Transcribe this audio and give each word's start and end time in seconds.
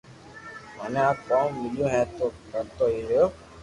مني 0.75 1.01
آ 1.09 1.11
ڪوم 1.27 1.47
ميليو 1.61 1.87
ھي 1.93 2.01
تو 2.17 2.25
ڪرتو 2.51 2.83
ھي 2.93 2.99
رھيو 3.09 3.25